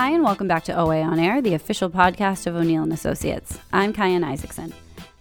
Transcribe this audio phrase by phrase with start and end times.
[0.00, 3.58] Hi, and welcome back to OA On Air, the official podcast of O'Neill and Associates.
[3.70, 4.72] I'm Kyan Isaacson.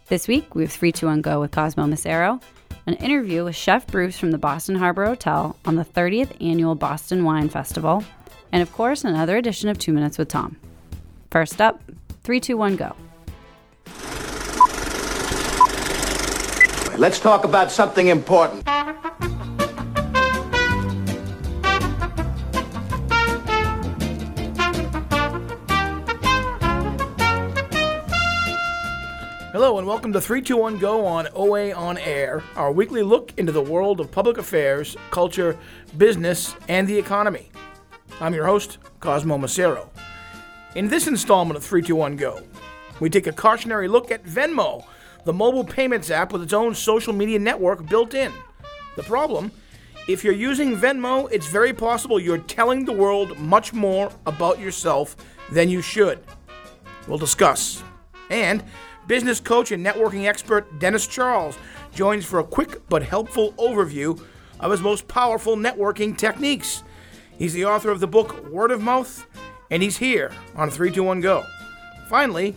[0.08, 2.42] This week, we have 321 Go with Cosmo Macero,
[2.88, 7.26] an interview with Chef Bruce from the Boston Harbor Hotel on the 30th annual Boston
[7.26, 8.06] Wine Festival,
[8.54, 10.56] and of course, another edition of Two Minutes with Tom.
[11.30, 11.82] First up,
[12.24, 12.96] 321 Go.
[16.98, 18.66] Let's talk about something important.
[29.70, 33.62] Hello and welcome to 321 Go on OA On Air, our weekly look into the
[33.62, 35.56] world of public affairs, culture,
[35.96, 37.52] business, and the economy.
[38.20, 39.90] I'm your host, Cosmo Macero.
[40.74, 42.42] In this installment of 321 Go,
[43.00, 44.84] we take a cautionary look at Venmo,
[45.24, 48.34] the mobile payments app with its own social media network built in.
[48.96, 49.52] The problem?
[50.08, 55.16] If you're using Venmo, it's very possible you're telling the world much more about yourself
[55.52, 56.24] than you should.
[57.08, 57.84] We'll discuss.
[58.32, 58.64] And
[59.10, 61.58] business coach and networking expert Dennis Charles
[61.96, 64.22] joins for a quick but helpful overview
[64.60, 66.84] of his most powerful networking techniques.
[67.36, 69.26] He's the author of the book Word of Mouth,
[69.72, 71.44] and he's here on 321 Go.
[72.08, 72.56] Finally,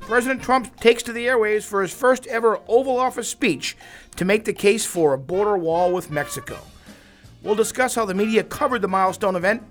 [0.00, 3.76] President Trump takes to the airwaves for his first ever Oval Office speech
[4.16, 6.58] to make the case for a border wall with Mexico.
[7.44, 9.62] We'll discuss how the media covered the milestone event,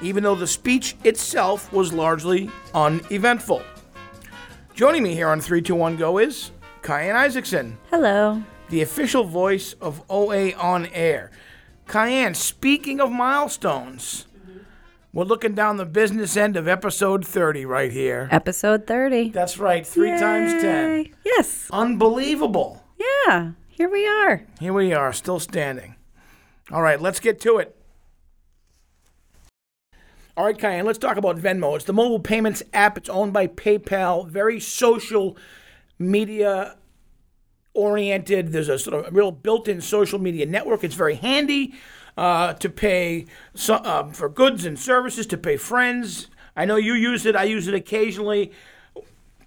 [0.00, 3.64] even though the speech itself was largely uneventful.
[4.76, 6.50] Joining me here on 321 Go is
[6.82, 8.42] Kyan Isaacson, Hello.
[8.68, 11.30] the official voice of OA on air.
[11.86, 14.26] Kyan, speaking of milestones,
[15.14, 18.28] we're looking down the business end of episode 30 right here.
[18.30, 19.30] Episode 30.
[19.30, 21.08] That's right, three times 10.
[21.24, 21.70] Yes.
[21.72, 22.84] Unbelievable.
[22.98, 24.44] Yeah, here we are.
[24.60, 25.96] Here we are, still standing.
[26.70, 27.74] All right, let's get to it.
[30.36, 31.76] All right, Kyan, let's talk about Venmo.
[31.76, 32.98] It's the mobile payments app.
[32.98, 34.28] It's owned by PayPal.
[34.28, 35.34] Very social
[35.98, 36.76] media
[37.72, 38.52] oriented.
[38.52, 40.84] There's a sort of real built-in social media network.
[40.84, 41.72] It's very handy
[42.18, 43.24] uh, to pay
[43.54, 46.28] so, uh, for goods and services, to pay friends.
[46.54, 47.34] I know you use it.
[47.34, 48.52] I use it occasionally.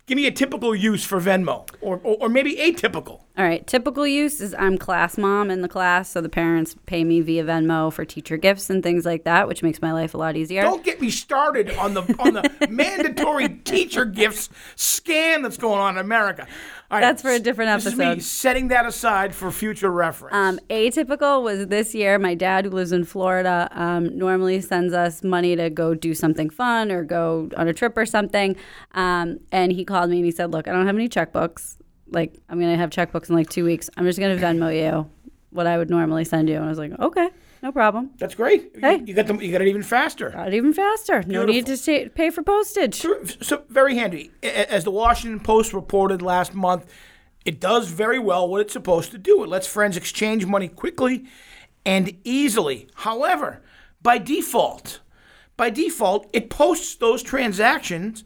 [0.09, 3.21] Give me a typical use for Venmo, or, or, or maybe atypical.
[3.37, 3.65] All right.
[3.67, 7.43] Typical use is I'm class mom in the class, so the parents pay me via
[7.43, 10.63] Venmo for teacher gifts and things like that, which makes my life a lot easier.
[10.63, 15.93] Don't get me started on the on the mandatory teacher gifts scam that's going on
[15.93, 16.47] in America.
[16.91, 18.23] All right, That's for a different This is me episode.
[18.23, 20.33] setting that aside for future reference.
[20.35, 22.17] Um, atypical was this year.
[22.17, 26.49] My dad, who lives in Florida, um, normally sends us money to go do something
[26.49, 28.55] fun or go on a trip or something.
[28.95, 31.77] Um, and he called me and he said, "Look, I don't have any checkbooks.
[32.09, 33.87] Like, I'm gonna have checkbooks in like two weeks.
[33.95, 35.07] I'm just gonna Venmo you
[35.51, 37.29] what I would normally send you." And I was like, "Okay,
[37.61, 38.11] no problem.
[38.17, 38.75] that's great.
[38.79, 38.97] hey.
[38.97, 39.41] You, you got them.
[39.41, 40.29] You got it even faster.
[40.29, 41.23] Got it even faster.
[41.23, 43.05] No need to ta- pay for postage."
[43.41, 44.31] So very handy.
[44.43, 46.85] As the Washington Post reported last month,
[47.45, 49.43] it does very well what it's supposed to do.
[49.43, 51.25] It lets friends exchange money quickly
[51.85, 52.87] and easily.
[52.95, 53.61] However,
[54.01, 54.99] by default,
[55.57, 58.23] by default, it posts those transactions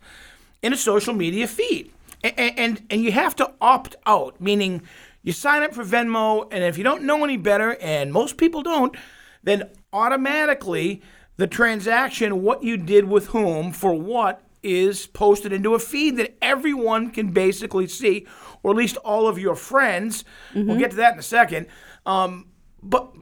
[0.61, 1.91] in a social media feed.
[2.23, 4.81] A- a- And, and, you have to opt out, meaning
[5.23, 8.61] you sign up for Venmo, and if you don't know any better, and most people
[8.61, 8.95] don't,
[9.43, 11.01] then automatically
[11.37, 16.37] the transaction, what you did with whom, for what, is posted into a feed that
[16.41, 18.25] everyone can basically see,
[18.63, 20.23] or at least all of your friends.
[20.55, 21.67] We'll get to that in a second.
[22.05, 22.47] Um,
[22.81, 23.13] but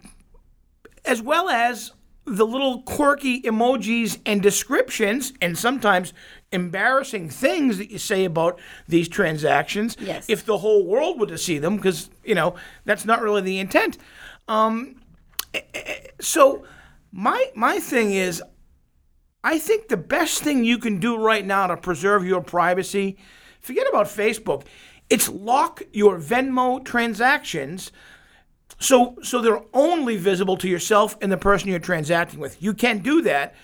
[1.04, 1.92] as well as
[2.26, 6.14] the little quirky emojis and descriptions, and sometimes
[6.52, 9.98] embarrassing things that you say about these transactions.
[10.00, 10.26] Yes.
[10.28, 12.56] If the whole world were to see them, because you know
[12.86, 13.98] that's not really the intent.
[14.48, 15.01] Um,
[16.20, 16.64] so
[17.12, 18.42] my my thing is,
[19.44, 23.18] I think the best thing you can do right now to preserve your privacy,
[23.60, 24.64] forget about Facebook.
[25.10, 27.92] It's lock your Venmo transactions
[28.80, 32.62] so so they're only visible to yourself and the person you're transacting with.
[32.62, 33.56] You can do that.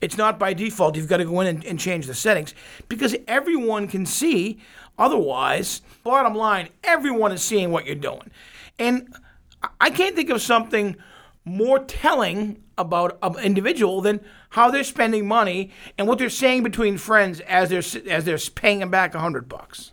[0.00, 0.96] It's not by default.
[0.96, 2.54] You've got to go in and, and change the settings
[2.88, 4.60] because everyone can see.
[4.98, 8.30] Otherwise, bottom line, everyone is seeing what you're doing.
[8.78, 9.14] And
[9.62, 10.96] I- I can't think of something
[11.44, 14.20] more telling about an individual than
[14.50, 18.80] how they're spending money and what they're saying between friends as they're as they're paying
[18.80, 19.92] them back a hundred bucks.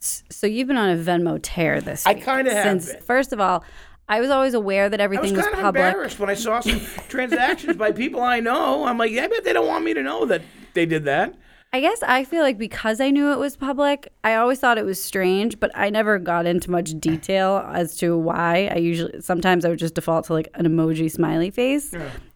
[0.00, 3.02] So you've been on a Venmo tear this I kinda have Since been.
[3.02, 3.64] first of all,
[4.08, 5.84] I was always aware that I was everything was, kind of public.
[5.84, 8.84] embarrassed when I saw some transactions by people I know.
[8.84, 10.42] I'm like, I bet they don't want me to know that
[10.74, 11.34] they did that.
[11.72, 14.84] I guess I feel like because I knew it was public, I always thought it
[14.84, 18.70] was strange, but I never got into much detail as to why.
[18.72, 21.92] I usually sometimes I would just default to like an emoji smiley face.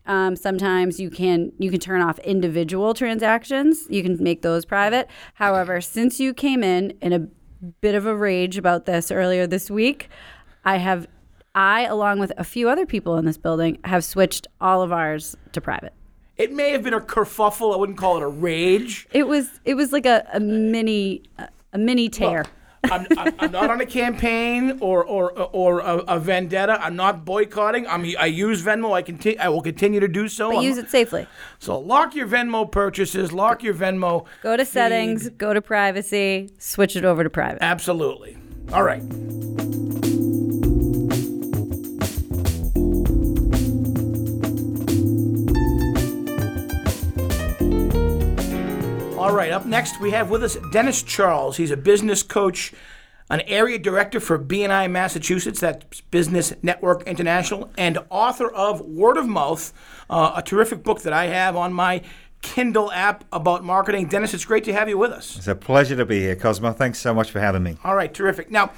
[0.07, 3.87] Um, sometimes you can you can turn off individual transactions.
[3.89, 5.09] You can make those private.
[5.35, 7.21] However, since you came in in a
[7.81, 10.09] bit of a rage about this earlier this week,
[10.65, 11.07] I have
[11.55, 15.37] I along with a few other people in this building have switched all of ours
[15.53, 15.95] to private.
[16.41, 17.75] It may have been a kerfuffle.
[17.75, 19.07] I wouldn't call it a rage.
[19.13, 21.23] It was it was like a, a mini
[21.75, 22.47] a mini tear.
[22.85, 26.83] I'm, I'm, I'm not on a campaign or or or a, a vendetta.
[26.83, 27.87] I'm not boycotting.
[27.87, 28.95] I'm, I use Venmo.
[28.95, 29.39] I continue.
[29.39, 30.51] I will continue to do so.
[30.51, 31.27] but use it safely.
[31.59, 33.35] So lock your Venmo purchases.
[33.35, 34.25] Lock your Venmo.
[34.43, 34.73] Go to feed.
[34.73, 37.63] settings, go to privacy, switch it over to private.
[37.63, 38.39] Absolutely.
[38.73, 39.03] All right.
[49.41, 51.57] Right, up next we have with us Dennis Charles.
[51.57, 52.75] He's a business coach,
[53.31, 59.27] an area director for BNI Massachusetts, that's Business Network International, and author of Word of
[59.27, 59.73] Mouth,
[60.11, 62.03] uh, a terrific book that I have on my
[62.43, 64.09] Kindle app about marketing.
[64.09, 65.39] Dennis, it's great to have you with us.
[65.39, 66.73] It's a pleasure to be here, Cosmo.
[66.73, 67.79] Thanks so much for having me.
[67.83, 68.51] All right, terrific.
[68.51, 68.73] Now,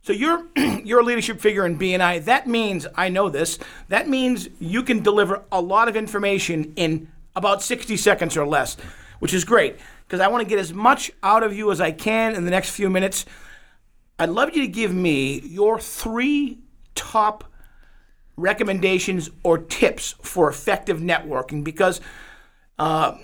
[0.00, 0.46] so you're
[0.82, 2.24] you're a leadership figure in BNI.
[2.24, 3.58] That means I know this.
[3.88, 8.78] That means you can deliver a lot of information in about 60 seconds or less,
[9.18, 11.92] which is great because I want to get as much out of you as I
[11.92, 13.26] can in the next few minutes.
[14.18, 16.60] I'd love you to give me your three
[16.94, 17.44] top
[18.36, 22.00] recommendations or tips for effective networking because
[22.78, 23.16] uh,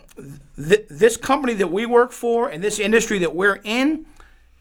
[0.56, 4.06] th- this company that we work for and this industry that we're in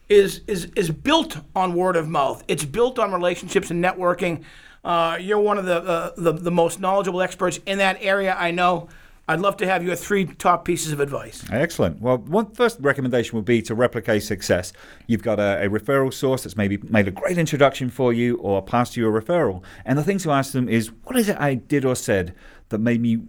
[0.09, 2.44] is is is built on word of mouth.
[2.50, 4.44] It's built on relationships and networking.
[4.83, 8.35] Uh, you're one of the, uh, the the most knowledgeable experts in that area.
[8.38, 8.89] I know.
[9.31, 11.45] I'd love to have your three top pieces of advice.
[11.50, 12.01] Excellent.
[12.01, 14.74] Well, one first recommendation would be to replicate success.
[15.07, 18.62] You've got a, a referral source that's maybe made a great introduction for you or
[18.62, 19.63] passed you a referral.
[19.86, 22.36] And the thing to ask them is, what is it I did or said
[22.69, 23.22] that made me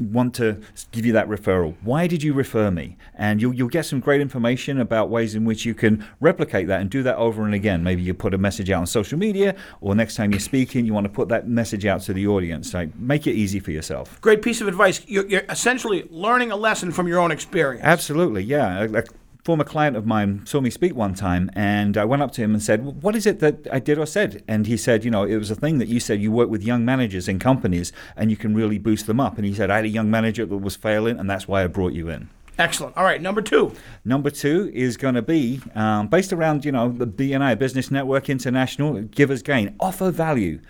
[0.00, 0.60] want to
[0.92, 1.74] give you that referral.
[1.82, 2.96] Why did you refer me?
[3.14, 6.80] And you'll, you'll get some great information about ways in which you can replicate that
[6.80, 7.82] and do that over and again.
[7.82, 10.94] Maybe you put a message out on social media, or next time you're speaking, you
[10.94, 12.74] want to put that message out to the audience.
[12.74, 14.20] Like, make it easy for yourself.
[14.20, 15.00] Great piece of advice.
[15.06, 17.84] You're, you're essentially learning a lesson from your own experience.
[17.84, 18.84] Absolutely, yeah.
[18.84, 19.04] A
[19.48, 22.52] former client of mine saw me speak one time, and I went up to him
[22.52, 25.24] and said, "What is it that I did or said?" And he said, "You know,
[25.24, 28.30] it was a thing that you said you work with young managers in companies, and
[28.30, 30.58] you can really boost them up." And he said, "I had a young manager that
[30.58, 32.28] was failing, and that's why I brought you in."
[32.58, 32.94] Excellent.
[32.94, 33.72] All right, number two.
[34.04, 38.28] Number two is going to be um, based around, you know, the BNI, Business Network
[38.28, 40.60] International, Givers Gain, offer value.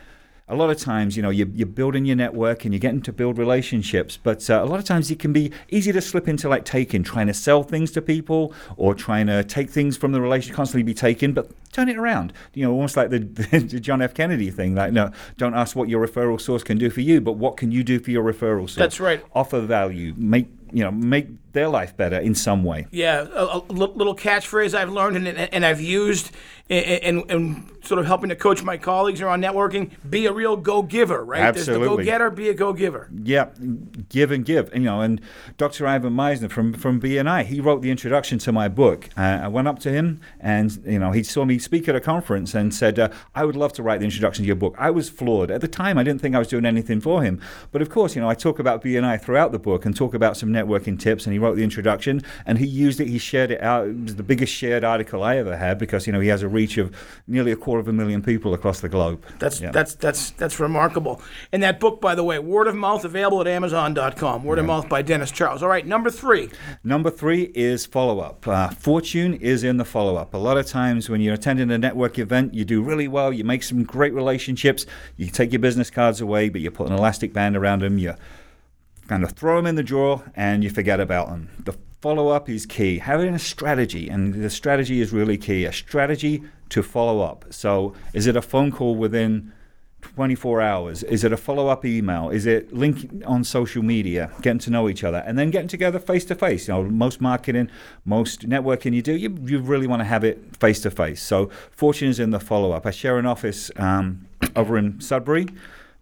[0.49, 3.13] A lot of times, you know, you're, you're building your network and you're getting to
[3.13, 6.49] build relationships, but uh, a lot of times it can be easy to slip into
[6.49, 10.21] like taking, trying to sell things to people or trying to take things from the
[10.21, 12.33] relationship, constantly be taken, but turn it around.
[12.55, 13.19] You know, almost like the,
[13.51, 14.15] the John F.
[14.15, 17.33] Kennedy thing, like, no, don't ask what your referral source can do for you, but
[17.33, 18.75] what can you do for your referral source?
[18.77, 19.25] That's right.
[19.35, 22.87] Offer value, make, you know, make their life better in some way.
[22.91, 26.31] Yeah, a, a little catchphrase I've learned and, and I've used
[26.69, 29.91] in, in, in sort of helping to coach my colleagues around networking.
[30.09, 31.55] Be a real go-giver, right?
[31.55, 32.05] There's the Absolutely.
[32.05, 33.09] go-getter, be a go-giver.
[33.23, 33.49] Yeah,
[34.09, 34.71] give and give.
[34.73, 35.21] And, you know, and
[35.57, 35.87] Dr.
[35.87, 39.09] Ivan Misner from from BNI, he wrote the introduction to my book.
[39.17, 42.01] Uh, I went up to him, and you know, he saw me speak at a
[42.01, 44.91] conference and said, uh, "I would love to write the introduction to your book." I
[44.91, 45.97] was floored at the time.
[45.97, 47.41] I didn't think I was doing anything for him,
[47.73, 50.37] but of course, you know, I talk about BNI throughout the book and talk about
[50.37, 51.25] some networking tips.
[51.27, 53.09] And he wrote the introduction, and he used it.
[53.09, 53.87] He shared it out.
[53.89, 56.49] It was the biggest shared article I ever had because you know he has a
[56.49, 56.95] reach of
[57.27, 59.23] nearly a quarter of a million people across the globe.
[59.39, 59.71] That's Yeah.
[59.71, 61.21] that's that's that's remarkable.
[61.53, 64.45] And that book, by the way, Word of Mouth, available at Amazon.com.
[64.45, 65.63] Word of Mouth by Dennis Charles.
[65.63, 66.51] All right, number three.
[66.85, 68.47] Number three is follow up.
[68.47, 70.35] Uh, fortune is in the follow up.
[70.35, 73.45] A lot of times when you're attending a network event, you do really well, you
[73.45, 74.87] make some great relationships,
[75.17, 78.15] you take your business cards away, but you put an elastic band around them, you
[79.09, 81.49] kind of throw them in the drawer, and you forget about them.
[81.65, 82.99] The follow up is key.
[82.99, 87.47] Having a strategy, and the strategy is really key a strategy to follow up.
[87.51, 89.53] So, is it a phone call within
[90.03, 91.03] 24 hours?
[91.03, 92.29] Is it a follow up email?
[92.29, 95.99] Is it linking on social media, getting to know each other, and then getting together
[95.99, 96.69] face to face?
[96.69, 97.71] You know, most marketing,
[98.05, 101.23] most networking you do, you, you really want to have it face to face.
[101.23, 102.85] So, fortune is in the follow up.
[102.87, 105.47] I share an office um, over in Sudbury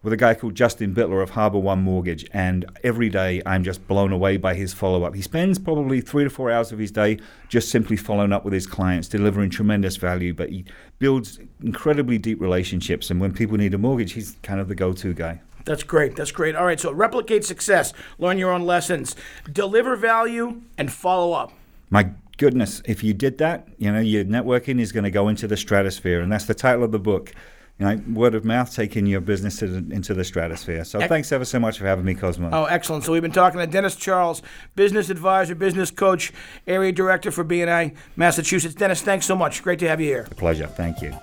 [0.07, 3.85] with a guy called Justin Bittler of Harbor One Mortgage, and every day I'm just
[3.89, 5.13] blown away by his follow up.
[5.13, 8.53] He spends probably three to four hours of his day just simply following up with
[8.53, 10.63] his clients, delivering tremendous value, but he
[10.97, 13.11] builds incredibly deep relationships.
[13.11, 15.41] And when people need a mortgage, he's kind of the go to guy.
[15.65, 16.15] That's great.
[16.15, 16.55] That's great.
[16.55, 19.13] All right, so replicate success, learn your own lessons,
[19.51, 21.51] deliver value, and follow up.
[21.89, 25.49] my goodness, if you did that, you know, your networking is going to go into
[25.49, 27.33] the stratosphere, and that's the title of the book.
[27.79, 30.83] You know, word of mouth taking your business the, into the stratosphere.
[30.83, 32.49] So thanks ever so much for having me, Cosmo.
[32.51, 33.03] Oh, excellent.
[33.03, 34.41] So we've been talking to Dennis Charles,
[34.75, 36.33] business advisor, business coach,
[36.65, 38.73] area director for BNI Massachusetts.
[38.73, 39.61] Dennis, thanks so much.
[39.61, 40.27] Great to have you here.
[40.31, 40.65] A Pleasure.
[40.65, 41.13] Thank you.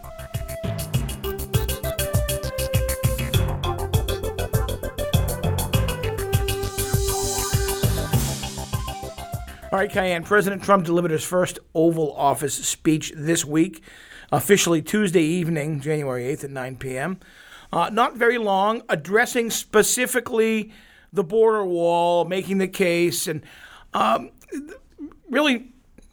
[9.75, 10.23] All right, Kyan.
[10.23, 13.83] President Trump delivered his first Oval Office speech this week,
[14.33, 17.21] officially Tuesday evening, January 8th at 9 p.m.
[17.73, 20.73] Uh, not very long, addressing specifically
[21.13, 23.43] the border wall, making the case, and
[23.93, 24.31] um,
[25.29, 25.73] really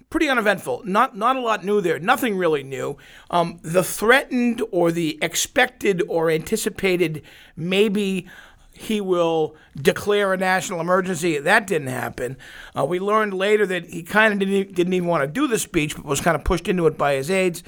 [0.10, 0.84] pretty uneventful.
[0.86, 2.00] Not not a lot new there.
[2.00, 2.98] Nothing really new.
[3.32, 7.24] Um, the threatened or the expected or anticipated
[7.56, 8.28] maybe
[8.74, 11.38] he will declare a national emergency.
[11.38, 12.38] That didn't happen.
[12.78, 15.60] Uh, we learned later that he kind of didn't, didn't even want to do the
[15.60, 17.64] speech, but was kind of pushed into it by his aides.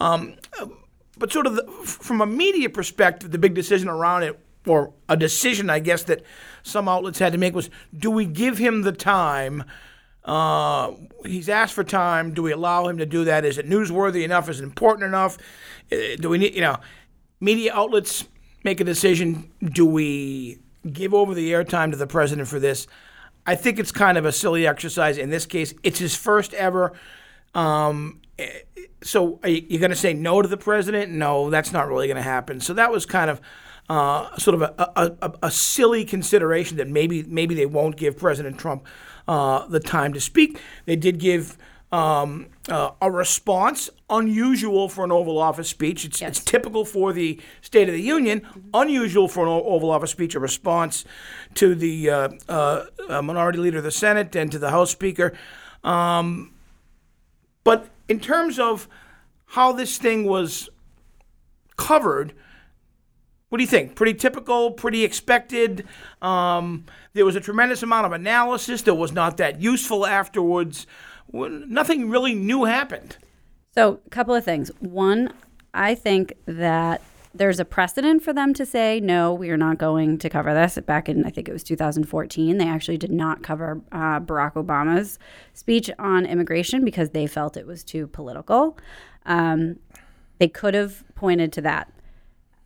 [0.00, 0.36] Um,
[1.18, 5.16] but sort of the, from a media perspective, the big decision around it, or a
[5.16, 6.22] decision, I guess, that
[6.62, 9.64] some outlets had to make was do we give him the time?
[10.24, 10.92] Uh,
[11.24, 12.34] he's asked for time.
[12.34, 13.44] Do we allow him to do that?
[13.44, 14.48] Is it newsworthy enough?
[14.48, 15.38] Is it important enough?
[15.90, 16.78] Uh, do we need, you know,
[17.40, 18.24] media outlets
[18.64, 19.52] make a decision.
[19.62, 20.58] Do we
[20.92, 22.86] give over the airtime to the president for this?
[23.46, 25.16] I think it's kind of a silly exercise.
[25.16, 26.92] In this case, it's his first ever.
[27.54, 28.20] Um,
[29.02, 31.12] so you're you going to say no to the president?
[31.12, 32.60] No, that's not really going to happen.
[32.60, 33.40] So that was kind of
[33.88, 38.18] uh, sort of a, a, a, a, silly consideration that maybe maybe they won't give
[38.18, 38.84] President Trump
[39.28, 40.60] uh, the time to speak.
[40.86, 41.56] They did give
[41.92, 46.04] um, uh, a response unusual for an Oval Office speech.
[46.04, 46.30] It's, Yes.
[46.30, 50.34] it's typical for the State of the Union, unusual for an O- Oval Office speech,
[50.34, 51.04] a response
[51.54, 55.32] to the uh, uh, uh, Minority Leader of the Senate and to the House Speaker.
[55.84, 56.52] Um,
[57.62, 58.88] but in terms of
[59.46, 60.68] how this thing was
[61.76, 62.32] covered,
[63.48, 63.94] what do you think?
[63.94, 65.86] Pretty typical, pretty expected.
[66.20, 70.86] Um, there was a tremendous amount of analysis that was not that useful afterwards.
[71.32, 73.16] Nothing really new happened.
[73.74, 74.70] So, a couple of things.
[74.80, 75.32] One,
[75.74, 77.02] I think that
[77.36, 80.78] there's a precedent for them to say, no, we are not going to cover this.
[80.86, 85.18] Back in, I think it was 2014, they actually did not cover uh, Barack Obama's
[85.52, 88.78] speech on immigration because they felt it was too political.
[89.24, 89.78] Um,
[90.38, 91.92] they could have pointed to that,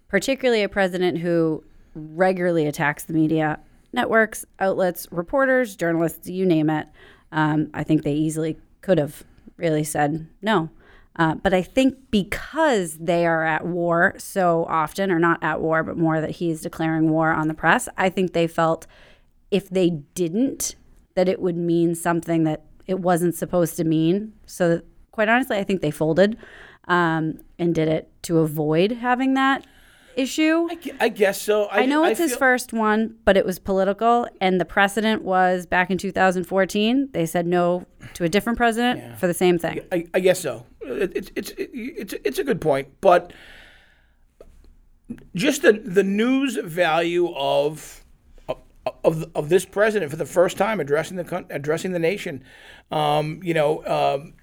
[0.08, 3.58] particularly a president who regularly attacks the media
[3.92, 6.86] networks, outlets, reporters, journalists, you name it.
[7.32, 9.24] Um, I think they easily could have
[9.56, 10.70] really said no.
[11.20, 15.82] Uh, but I think because they are at war so often, or not at war,
[15.82, 18.86] but more that he is declaring war on the press, I think they felt
[19.50, 20.76] if they didn't,
[21.16, 24.32] that it would mean something that it wasn't supposed to mean.
[24.46, 26.38] So, quite honestly, I think they folded
[26.88, 29.66] um, and did it to avoid having that
[30.16, 30.68] issue.
[30.70, 31.68] I I guess so.
[31.70, 35.66] I know it's his feel- first one, but it was political, and the precedent was
[35.66, 37.10] back in 2014.
[37.12, 39.80] They said no to a different president for the same thing.
[39.92, 40.66] I, I guess so.
[40.80, 43.32] It, it's it's it's it's a good point, but
[45.34, 48.04] just the the news value of
[49.04, 52.42] of of this president for the first time addressing the addressing the nation,
[52.90, 54.34] um, you know, um,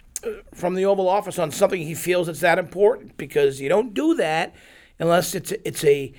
[0.53, 4.15] from the Oval Office on something he feels it's that important because you don't do
[4.15, 4.53] that
[4.99, 6.13] unless it's a, it's a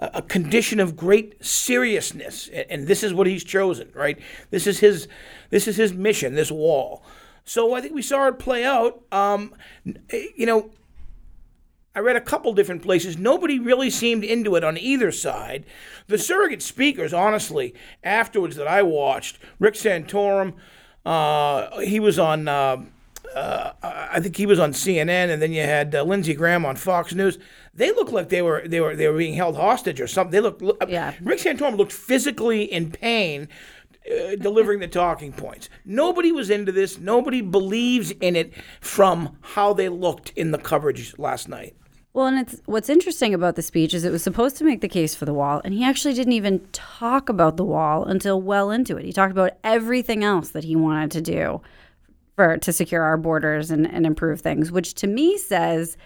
[0.00, 3.90] a condition of great seriousness, and, this is what he's chosen.
[3.94, 4.18] Right,
[4.50, 5.08] this is his
[5.50, 6.34] this is his mission.
[6.34, 7.02] This wall.
[7.44, 9.02] So I think we saw it play out.
[9.10, 9.54] Um,
[10.36, 10.70] you know,
[11.96, 13.18] I read a couple different places.
[13.18, 15.64] Nobody really seemed into it on either side.
[16.06, 20.54] The surrogate speakers, honestly, afterwards that I watched, Rick Santorum,
[21.04, 22.46] uh, he was on.
[22.46, 22.84] Uh,
[23.34, 26.76] uh, I think he was on CNN, and then you had uh, Lindsey Graham on
[26.76, 27.38] Fox News.
[27.78, 30.32] They looked like they were they were they were being held hostage or something.
[30.32, 30.60] They looked.
[30.62, 31.14] look- Yeah.
[31.22, 33.48] Rick Santorum looked physically in pain.
[34.08, 35.68] Uh, delivering the talking points.
[35.84, 36.98] Nobody was into this.
[36.98, 41.76] Nobody believes in it from how they looked in the coverage last night.
[42.14, 44.88] Well, and it's what's interesting about the speech is it was supposed to make the
[44.88, 48.70] case for the wall, and he actually didn't even talk about the wall until well
[48.70, 49.04] into it.
[49.04, 51.60] He talked about everything else that he wanted to do
[52.34, 55.98] for to secure our borders and, and improve things, which to me says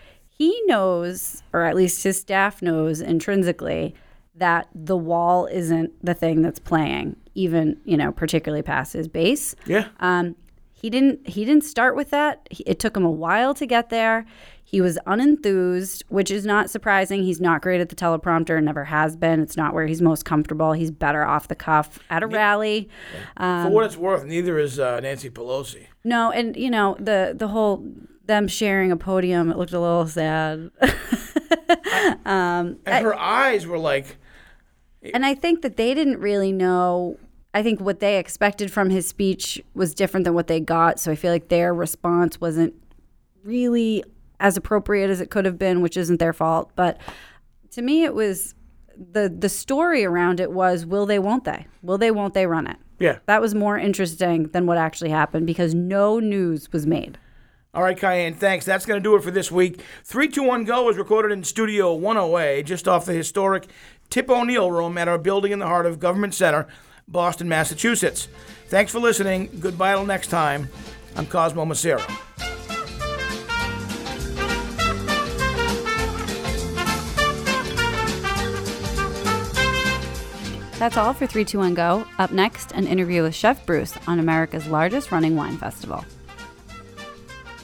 [0.43, 3.95] he knows, or at least his staff knows intrinsically,
[4.35, 9.55] that the wall isn't the thing that's playing, even, you know, particularly past his base.
[9.67, 9.89] Yeah.
[10.01, 10.35] Um,
[10.73, 12.49] he didn't he didn't start with that.
[12.51, 14.27] He, it took him a while to get there.
[14.65, 17.23] He was unenthused, which is not surprising.
[17.23, 19.39] He's not great at the teleprompter and never has been.
[19.39, 20.73] It's not where he's most comfortable.
[20.73, 22.89] He's better off the cuff at a rally.
[23.37, 25.87] For what it's worth, neither is uh, Nancy Pelosi.
[26.03, 27.87] No, and you know the the whole
[28.27, 29.51] them sharing a podium.
[29.51, 30.71] It looked a little sad.
[32.25, 34.17] Um, and her eyes were like,
[35.15, 37.19] And I think that they didn't really know.
[37.55, 40.99] I think what they expected from his speech was different than what they got.
[40.99, 42.75] So I feel like their response wasn't
[43.45, 44.05] really
[44.41, 46.71] as appropriate as it could have been, which isn't their fault.
[46.75, 46.99] But
[47.73, 48.55] to me, it was
[48.97, 51.67] the the story around it was will they, won't they?
[51.83, 52.77] Will they, won't they run it?
[52.99, 53.19] yeah.
[53.27, 57.19] That was more interesting than what actually happened because no news was made.
[57.75, 58.67] All right, Kyan, thanks.
[58.67, 59.81] That's going to do it for this week.
[60.05, 63.67] 321 Go is recorded in Studio 108, just off the historic
[64.11, 66.69] Tip O'Neill Room at our building in the heart of Government Center,
[67.09, 68.29] Boston, Massachusetts.
[68.69, 69.49] Thanks for listening.
[69.59, 70.69] Goodbye till next time.
[71.17, 72.07] I'm Cosmo Macero.
[80.79, 82.07] That's all for 321 Go.
[82.19, 86.05] Up next, an interview with Chef Bruce on America's largest running wine festival.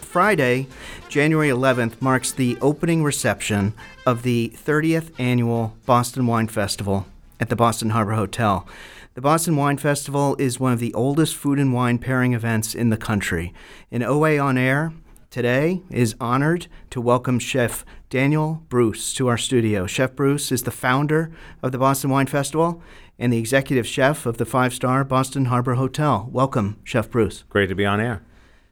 [0.09, 0.67] Friday,
[1.11, 3.75] January 11th, marks the opening reception
[4.07, 7.07] of the 30th annual Boston Wine Festival
[7.38, 8.67] at the Boston Harbor Hotel.
[9.12, 12.88] The Boston Wine Festival is one of the oldest food and wine pairing events in
[12.88, 13.53] the country.
[13.91, 14.95] And OA On Air
[15.29, 19.87] today is honored to welcome Chef Daniel Bruce to our studio.
[19.87, 21.31] Chef Bruce is the founder
[21.62, 22.83] of the Boston Wine Festival
[23.19, 26.31] and the executive chef of the five star Boston Harbor Hotel.
[26.33, 27.45] Welcome, Chef Bruce.
[27.50, 28.23] Great to be on air.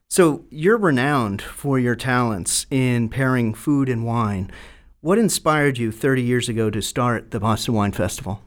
[0.09, 4.51] So, you're renowned for your talents in pairing food and wine.
[5.01, 8.41] What inspired you 30 years ago to start the Boston Wine Festival?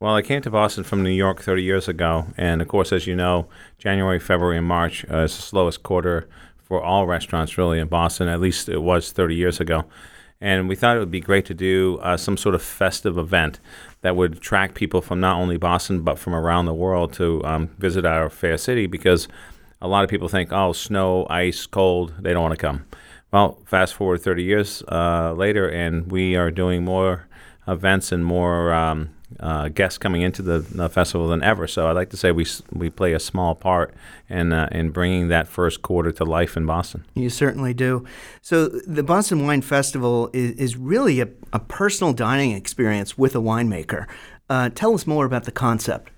[0.00, 3.06] Well, I came to Boston from New York 30 years ago, and of course, as
[3.06, 3.48] you know,
[3.78, 6.28] January, February, and March uh, is the slowest quarter
[6.62, 8.28] for all restaurants really in Boston.
[8.28, 9.86] At least it was 30 years ago.
[10.40, 13.58] And we thought it would be great to do uh, some sort of festive event
[14.02, 17.68] that would attract people from not only Boston but from around the world to um,
[17.78, 19.26] visit our fair city because
[19.80, 22.84] a lot of people think, oh, snow, ice, cold, they don't want to come.
[23.32, 27.26] Well, fast forward 30 years uh, later, and we are doing more
[27.66, 31.66] events and more um, uh, guests coming into the, the festival than ever.
[31.66, 33.94] So I'd like to say we we play a small part
[34.28, 37.04] in uh, in bringing that first quarter to life in Boston.
[37.14, 38.06] You certainly do.
[38.40, 43.40] So, the Boston Wine Festival is, is really a, a personal dining experience with a
[43.40, 44.06] winemaker.
[44.48, 46.10] Uh, tell us more about the concept.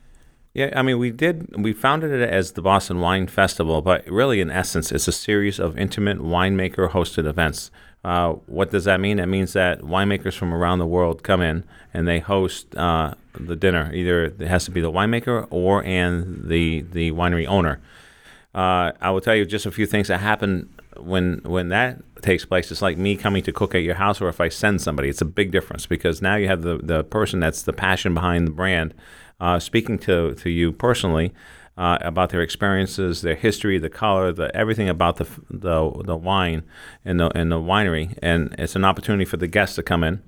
[0.53, 1.55] Yeah, I mean, we did.
[1.57, 5.61] We founded it as the Boston Wine Festival, but really, in essence, it's a series
[5.61, 7.71] of intimate winemaker-hosted events.
[8.05, 9.19] Uh, what does that mean?
[9.21, 13.55] It means that winemakers from around the world come in and they host uh, the
[13.55, 13.93] dinner.
[13.93, 17.81] Either it has to be the winemaker or and the the winery owner.
[18.55, 22.45] Uh, I will tell you just a few things that happen when when that takes
[22.45, 22.73] place.
[22.73, 25.09] It's like me coming to cook at your house, or if I send somebody.
[25.11, 28.49] It's a big difference because now you have the the person that's the passion behind
[28.49, 28.95] the brand
[29.41, 31.33] uh, speaking to to you personally.
[31.79, 36.63] Uh, about their experiences, their history, the color, the everything about the the the wine
[37.07, 40.21] and the and the winery, and it's an opportunity for the guests to come in.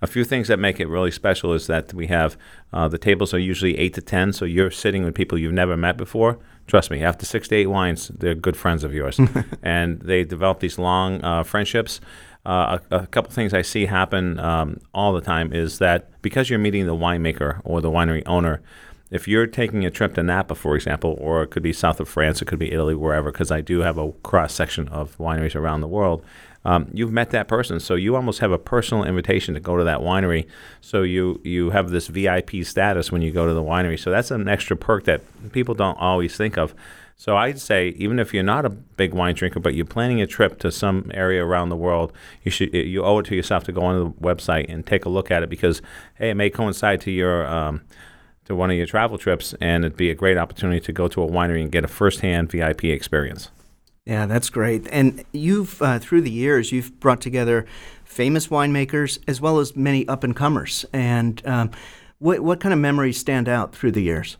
[0.00, 2.36] A few things that make it really special is that we have
[2.72, 5.76] uh, the tables are usually eight to ten, so you're sitting with people you've never
[5.76, 6.38] met before.
[6.66, 9.20] Trust me, after six to eight wines, they're good friends of yours,
[9.62, 12.00] and they develop these long uh, friendships.
[12.44, 16.50] Uh, a, a couple things I see happen um, all the time is that because
[16.50, 18.60] you're meeting the winemaker or the winery owner,
[19.12, 22.08] if you're taking a trip to Napa, for example, or it could be south of
[22.08, 25.54] France, it could be Italy, wherever, because I do have a cross section of wineries
[25.54, 26.24] around the world.
[26.64, 29.84] Um, you've met that person, so you almost have a personal invitation to go to
[29.84, 30.46] that winery.
[30.80, 33.98] So you you have this VIP status when you go to the winery.
[33.98, 36.74] So that's an extra perk that people don't always think of.
[37.16, 40.26] So I'd say even if you're not a big wine drinker, but you're planning a
[40.26, 43.72] trip to some area around the world, you should you owe it to yourself to
[43.72, 45.80] go on the website and take a look at it because
[46.16, 47.82] hey, it may coincide to your um,
[48.44, 51.22] to one of your travel trips, and it'd be a great opportunity to go to
[51.22, 53.50] a winery and get a firsthand VIP experience.
[54.04, 54.88] Yeah, that's great.
[54.90, 57.66] And you've, uh, through the years, you've brought together
[58.04, 60.84] famous winemakers as well as many up and comers.
[60.92, 61.70] And um,
[62.18, 64.36] what, what kind of memories stand out through the years?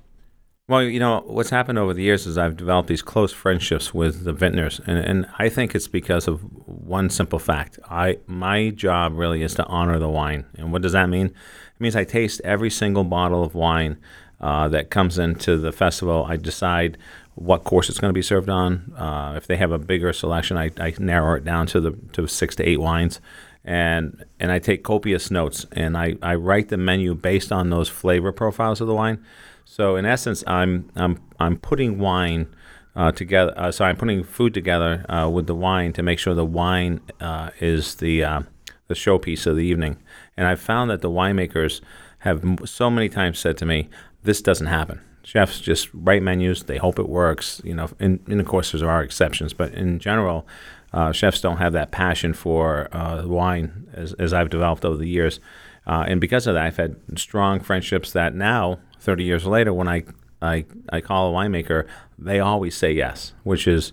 [0.72, 4.24] Well, you know, what's happened over the years is I've developed these close friendships with
[4.24, 7.78] the vintners, and, and I think it's because of one simple fact.
[7.90, 11.26] I my job really is to honor the wine, and what does that mean?
[11.26, 11.34] It
[11.78, 13.98] means I taste every single bottle of wine
[14.40, 16.24] uh, that comes into the festival.
[16.26, 16.96] I decide
[17.34, 18.94] what course it's going to be served on.
[18.96, 22.26] Uh, if they have a bigger selection, I, I narrow it down to the to
[22.26, 23.20] six to eight wines,
[23.62, 27.90] and and I take copious notes, and I, I write the menu based on those
[27.90, 29.22] flavor profiles of the wine.
[29.64, 32.46] So in essence, I'm I'm I'm putting wine
[32.94, 33.54] uh, together.
[33.56, 37.50] Uh, I'm putting food together uh, with the wine to make sure the wine uh,
[37.60, 38.42] is the uh,
[38.88, 39.96] the showpiece of the evening.
[40.36, 41.80] And I've found that the winemakers
[42.18, 43.88] have so many times said to me,
[44.22, 46.64] "This doesn't happen." Chefs just write menus.
[46.64, 47.60] They hope it works.
[47.64, 50.46] You know, and, and of course there are exceptions, but in general,
[50.92, 52.88] uh, chefs don't have that passion for
[53.24, 55.40] wine as, as I've developed over the years.
[55.86, 60.04] And because of that, I've had strong friendships that now, 30 years later, when I,
[60.40, 61.86] I, I call a winemaker,
[62.18, 63.92] they always say yes, which is,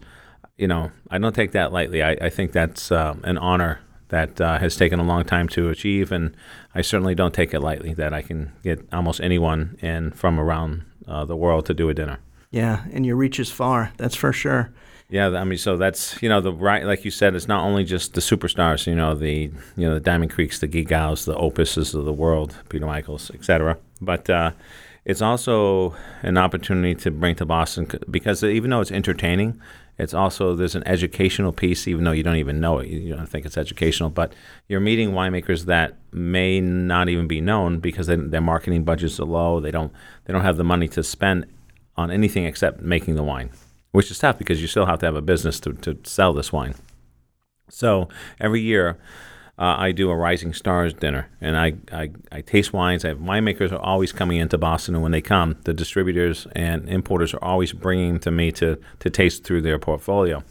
[0.58, 2.04] you know, I don't take that lightly.
[2.04, 5.70] I, I think that's uh, an honor that uh, has taken a long time to
[5.70, 6.36] achieve, and
[6.76, 10.86] I certainly don't take it lightly that I can get almost anyone in from around
[11.08, 12.20] uh, the world to do a dinner.
[12.52, 13.92] Yeah, and your reach is far.
[13.98, 14.72] That's for sure.
[15.10, 17.84] Yeah, I mean, so that's you know the right, like you said, it's not only
[17.84, 21.96] just the superstars, you know, the you know the Diamond Creeks, the Gigaos, the Opuses
[21.96, 23.78] of the world, Peter Michaels, etc.
[24.02, 24.52] But uh,
[25.06, 29.60] it's also an opportunity to bring to Boston because even though it's entertaining,
[29.98, 33.28] it's also there's an educational piece, even though you don't even know it, you, don't
[33.28, 34.10] think it's educational.
[34.10, 34.34] But
[34.68, 39.26] you're meeting winemakers that may not even be known because they, their marketing budgets are
[39.26, 39.60] low.
[39.60, 39.92] They don't
[40.26, 41.46] they don't have the money to spend
[41.98, 43.50] on anything except making the wine
[43.92, 46.54] which is tough because you still have to have a business to, to sell this
[46.54, 46.76] wine.
[47.70, 48.10] So
[48.40, 48.98] every year,
[49.60, 53.04] uh, I do a Rising Stars dinner, and I, I, I taste wines.
[53.04, 56.88] I have winemakers are always coming into Boston, and when they come, the distributors and
[56.88, 60.44] importers are always bringing to me to to taste through their portfolio.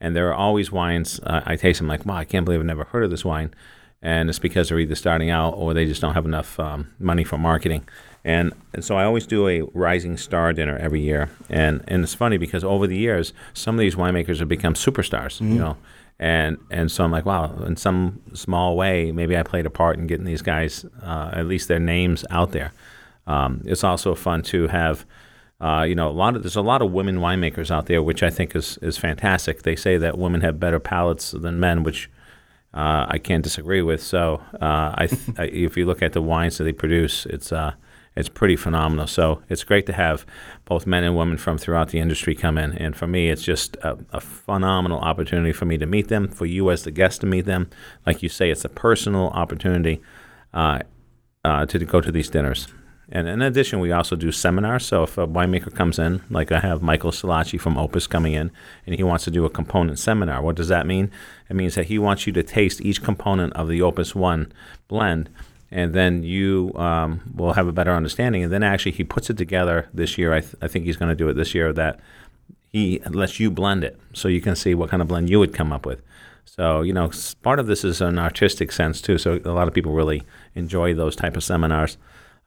[0.00, 1.80] And there are always wines uh, I taste.
[1.80, 3.54] I'm like, wow, I can't believe I've never heard of this wine,
[4.02, 7.24] and it's because they're either starting out or they just don't have enough um, money
[7.24, 7.88] for marketing.
[8.24, 11.28] And, and so I always do a rising star dinner every year.
[11.48, 15.40] And, and it's funny because over the years, some of these winemakers have become superstars,
[15.40, 15.76] you know.
[16.22, 19.98] And, and so I'm like, wow, in some small way, maybe I played a part
[19.98, 22.72] in getting these guys, uh, at least their names out there.
[23.26, 25.04] Um, it's also fun to have,
[25.60, 28.22] uh, you know, a lot of there's a lot of women winemakers out there, which
[28.22, 29.64] I think is is fantastic.
[29.64, 32.08] They say that women have better palates than men, which
[32.72, 34.00] uh, I can't disagree with.
[34.00, 37.50] So uh, I, th- I, if you look at the wines that they produce, it's
[37.50, 37.72] uh,
[38.14, 39.06] it's pretty phenomenal.
[39.06, 40.26] So it's great to have
[40.64, 42.72] both men and women from throughout the industry come in.
[42.72, 46.46] And for me, it's just a, a phenomenal opportunity for me to meet them, for
[46.46, 47.70] you as the guest to meet them.
[48.06, 50.02] Like you say, it's a personal opportunity
[50.52, 50.80] uh,
[51.44, 52.68] uh, to go to these dinners.
[53.14, 54.86] And in addition, we also do seminars.
[54.86, 58.50] So if a winemaker comes in, like I have Michael Silacci from Opus coming in,
[58.86, 61.10] and he wants to do a component seminar, what does that mean?
[61.50, 64.50] It means that he wants you to taste each component of the Opus One
[64.88, 65.28] blend,
[65.72, 68.44] and then you um, will have a better understanding.
[68.44, 70.32] And then actually, he puts it together this year.
[70.32, 71.72] I, th- I think he's going to do it this year.
[71.72, 71.98] That
[72.68, 75.54] he lets you blend it, so you can see what kind of blend you would
[75.54, 76.02] come up with.
[76.44, 77.10] So you know,
[77.42, 79.18] part of this is an artistic sense too.
[79.18, 80.22] So a lot of people really
[80.54, 81.96] enjoy those type of seminars.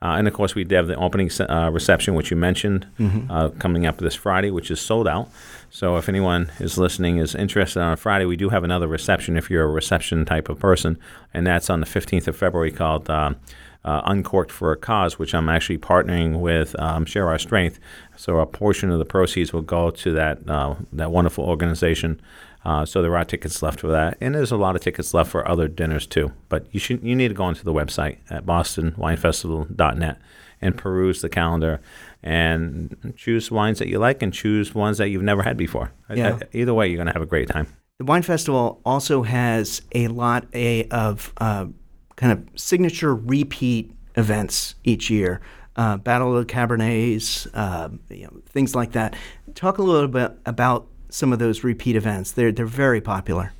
[0.02, 2.86] Uh, and of course, we have the opening uh, reception, which you mentioned,
[3.30, 5.30] uh, coming up this Friday, which is sold out.
[5.76, 9.50] So if anyone is listening is interested on Friday, we do have another reception if
[9.50, 10.98] you're a reception type of person,
[11.34, 13.36] and that's on the 15th of February called um,
[13.84, 17.82] uh, Uncorked for a Cause, which I'm actually partnering with um, Share Our Strength.
[18.16, 22.22] So a portion of the proceeds will go to that uh, that wonderful organization.
[22.64, 25.30] Uh, so there are tickets left for that, and there's a lot of tickets left
[25.30, 26.32] for other dinners too.
[26.48, 30.20] But you should you need to go onto the website at bostonwinefestival.net
[30.66, 31.80] and peruse the calendar
[32.24, 35.92] and choose wines that you like and choose ones that you've never had before.
[36.14, 36.40] Yeah.
[36.54, 37.68] Either way, you're going to have a great time.
[38.00, 41.68] The wine festival also has a lot a, of uh,
[42.16, 45.40] kind of signature repeat events each year.
[45.78, 49.16] Uh, Battle of the Cabernets, uh, you know, things like that.
[49.56, 52.32] Talk a little bit about some of those repeat events.
[52.32, 53.54] They're they're very popular.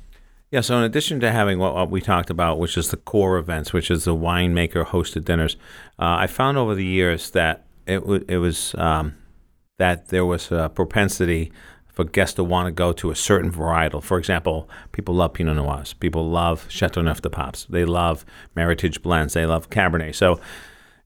[0.50, 3.72] Yeah, so in addition to having what, we talked about, which is the core events,
[3.72, 5.56] which is the winemaker hosted dinners,
[5.98, 9.16] uh, I found over the years that it, w- it was um,
[9.78, 11.52] that there was a propensity
[11.88, 14.02] for guests to want to go to a certain varietal.
[14.02, 15.94] For example, people love Pinot Noirs.
[15.94, 17.56] People love Chateauneuf du Pape.
[17.68, 18.24] They love
[18.56, 19.34] Meritage blends.
[19.34, 20.14] They love Cabernet.
[20.14, 20.38] So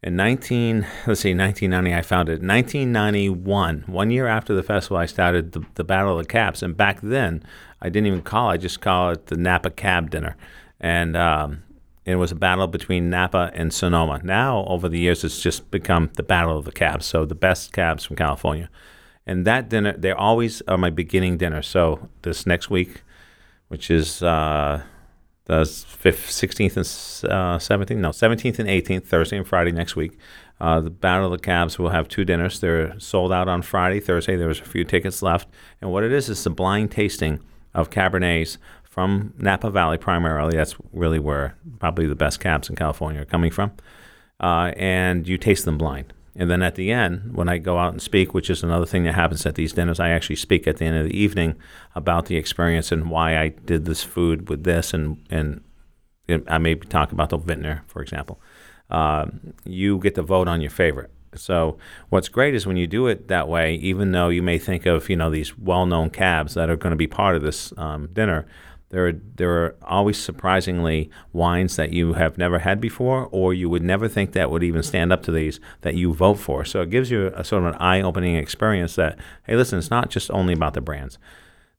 [0.03, 2.43] in 19, let's see, 1990, I founded.
[2.47, 6.63] 1991, one year after the festival, I started the, the Battle of the Cabs.
[6.63, 7.43] And back then,
[7.83, 10.37] I didn't even call it, I just call it the Napa Cab Dinner.
[10.81, 11.65] And um,
[12.07, 14.21] it was a battle between Napa and Sonoma.
[14.25, 17.05] Now, over the years, it's just become the Battle of the Cabs.
[17.05, 18.71] So the best cabs from California.
[19.27, 21.61] And that dinner, they always are my beginning dinner.
[21.61, 23.03] So this next week,
[23.69, 24.83] which is uh,
[25.51, 30.17] the fifth, 16th and uh, 17th, no, 17th and 18th, Thursday and Friday next week.
[30.61, 32.61] Uh, the Battle of the Cabs will have two dinners.
[32.61, 33.99] They're sold out on Friday.
[33.99, 35.49] Thursday, there was a few tickets left.
[35.81, 37.41] And what it is, is a blind tasting
[37.75, 40.57] of Cabernets from Napa Valley primarily.
[40.57, 43.73] That's really where probably the best cabs in California are coming from.
[44.39, 46.13] Uh, and you taste them blind.
[46.41, 49.05] And then at the end, when I go out and speak, which is another thing
[49.05, 51.55] that happens at these dinners, I actually speak at the end of the evening
[51.95, 55.63] about the experience and why I did this food with this, and and
[56.49, 58.41] I maybe talk about the vintner, for example.
[58.89, 61.11] Um, you get to vote on your favorite.
[61.35, 61.77] So
[62.09, 65.11] what's great is when you do it that way, even though you may think of
[65.11, 68.47] you know these well-known cabs that are going to be part of this um, dinner,
[68.91, 73.71] there are there are always surprisingly wines that you have never had before, or you
[73.71, 76.65] would never think that would even stand up to these that you vote for.
[76.65, 80.11] So it gives you a sort of an eye-opening experience that hey, listen, it's not
[80.11, 81.19] just only about the brands,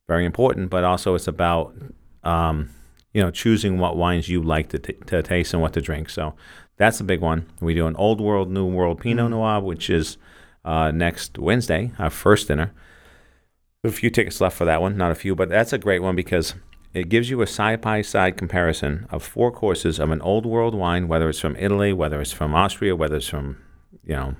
[0.07, 1.75] very important, but also it's about
[2.23, 2.69] um,
[3.13, 6.09] you know choosing what wines you like to, t- to taste and what to drink.
[6.09, 6.33] So
[6.77, 7.45] that's a big one.
[7.59, 9.31] We do an Old World, New World Pinot Mm-hmm.
[9.31, 10.17] Noir, which is
[10.63, 12.71] uh, next Wednesday, our first dinner.
[13.83, 16.15] A few tickets left for that one, not a few, but that's a great one
[16.15, 16.53] because
[16.93, 20.75] it gives you a side by side comparison of four courses of an Old World
[20.75, 23.57] wine, whether it's from Italy, whether it's from Austria, whether it's from,
[24.03, 24.35] you know,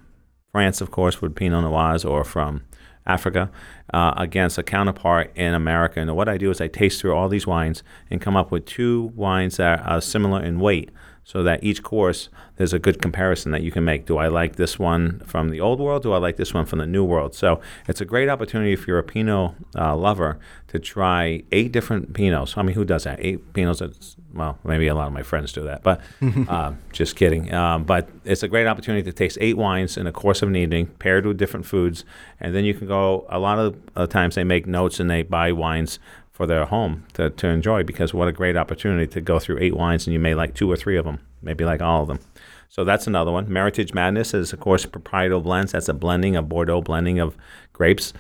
[0.51, 2.63] France, of course, with Pinot Noirs, or from
[3.05, 3.49] Africa,
[3.93, 6.01] uh, against a counterpart in America.
[6.01, 8.65] And what I do is I taste through all these wines and come up with
[8.65, 10.91] two wines that are similar in weight
[11.23, 14.05] so that each course there's a good comparison that you can make.
[14.05, 16.03] Do I like this one from the old world?
[16.03, 17.33] Do I like this one from the new world?
[17.35, 22.13] So it's a great opportunity if you're a Pinot uh, lover to try eight different
[22.13, 22.57] Pinots.
[22.57, 23.19] I mean, who does that?
[23.21, 23.79] Eight Pinots.
[23.79, 26.01] That's, well, maybe a lot of my friends do that, but
[26.47, 27.53] uh, just kidding.
[27.53, 30.55] Um, but it's a great opportunity to taste eight wines in the course of an
[30.55, 32.05] evening, paired with different foods,
[32.39, 33.25] and then you can go.
[33.29, 35.99] A lot of uh, times they make notes and they buy wines
[36.41, 39.75] for their home to, to enjoy because what a great opportunity to go through eight
[39.75, 42.19] wines and you may like two or three of them, maybe like all of them.
[42.67, 43.45] So that's another one.
[43.45, 45.73] Meritage Madness is, of course, proprietal blends.
[45.73, 47.37] That's a blending, a Bordeaux blending of
[47.73, 48.11] grapes,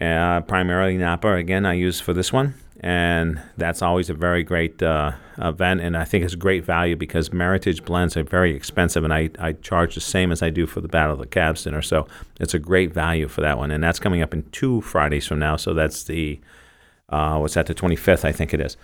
[0.00, 1.32] uh, primarily Napa.
[1.34, 5.80] Again, I use for this one, and that's always a very great uh, event.
[5.80, 9.54] And I think it's great value because Meritage blends are very expensive, and I, I
[9.54, 11.82] charge the same as I do for the Battle of the Cabs dinner.
[11.82, 12.06] So
[12.38, 15.40] it's a great value for that one, and that's coming up in two Fridays from
[15.40, 15.56] now.
[15.56, 16.38] So that's the
[17.10, 17.66] uh, what's that?
[17.66, 18.76] The 25th, I think it is.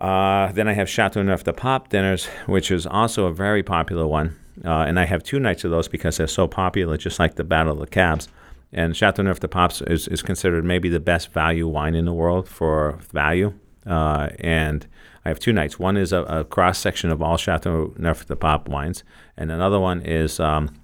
[0.00, 4.36] Uh, then I have Chateauneuf du Pape dinners, which is also a very popular one.
[4.64, 7.44] Uh, and I have two nights of those because they're so popular, just like the
[7.44, 8.28] Battle of the Cabs.
[8.72, 12.48] And Chateauneuf du Papes is, is considered maybe the best value wine in the world
[12.48, 13.54] for value.
[13.86, 14.86] Uh, and
[15.24, 15.78] I have two nights.
[15.78, 19.04] One is a, a cross section of all Chateauneuf de Pop wines,
[19.36, 20.74] and another one is um,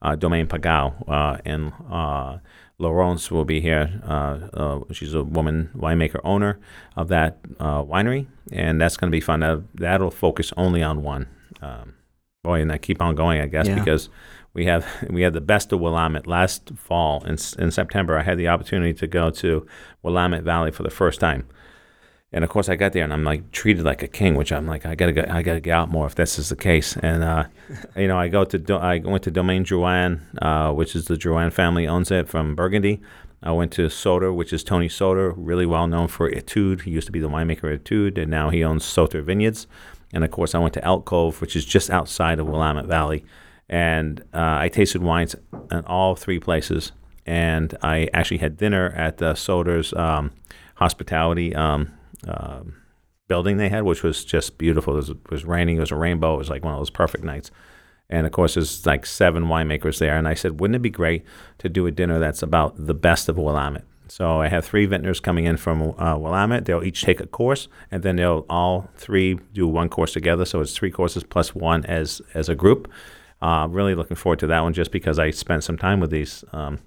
[0.00, 1.08] uh, Domaine Pégau.
[1.08, 2.38] Uh, and uh,
[2.82, 4.00] Laurence will be here.
[4.06, 6.58] Uh, uh, she's a woman winemaker owner
[6.96, 9.40] of that uh, winery, and that's going to be fun.
[9.40, 11.28] That, that'll focus only on one.
[11.62, 11.94] Um,
[12.42, 13.78] boy, and I keep on going, I guess, Yeah.
[13.78, 14.08] because
[14.54, 18.18] we have we had the best of Willamette last fall in, in September.
[18.18, 19.66] I had the opportunity to go to
[20.02, 21.46] Willamette Valley for the first time.
[22.32, 24.66] And of course, I got there and I'm like treated like a king, which I'm
[24.66, 26.96] like, I gotta go, I gotta get out more if this is the case.
[26.96, 27.44] And uh,
[27.96, 31.16] you know, I go to Do- I went to Domaine Drouhin, uh, which is the
[31.16, 33.00] Drouhin family owns it from Burgundy.
[33.42, 36.82] I went to Soter, which is Tony Soter, really well known for Etude.
[36.82, 39.66] He used to be the winemaker at Etude, and now he owns Soter Vineyards.
[40.12, 43.24] And of course, I went to Elk Cove, which is just outside of Willamette Valley.
[43.68, 45.34] And uh, I tasted wines
[45.70, 46.92] in all three places.
[47.24, 50.32] And I actually had dinner at the Soter's um,
[50.74, 51.92] hospitality um,
[52.28, 52.74] um,
[53.28, 54.94] building they had, which was just beautiful.
[54.94, 56.90] It was, it was raining, it was a rainbow, it was like one of those
[56.90, 57.50] perfect nights.
[58.10, 60.16] And of course, there's like seven winemakers there.
[60.18, 61.24] And I said, wouldn't it be great
[61.58, 63.84] to do a dinner that's about the best of Willamette?
[64.08, 66.66] So I have three vintners coming in from uh, Willamette.
[66.66, 70.44] They'll each take a course, and then they'll all three do one course together.
[70.44, 72.92] So it's three courses plus one as as a group.
[73.40, 76.44] Uh, really looking forward to that one, just because I spent some time with these
[76.52, 76.80] um,